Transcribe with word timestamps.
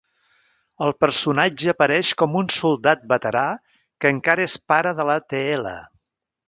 El 0.85 0.93
personatge 1.03 1.67
apareix 1.73 2.09
com 2.23 2.39
un 2.41 2.49
soldat 2.57 3.07
veterà 3.13 3.47
que 3.83 4.15
encara 4.17 4.51
és 4.51 4.61
pare 4.73 4.97
de 5.03 5.11
la 5.13 5.23
Teela. 5.35 5.81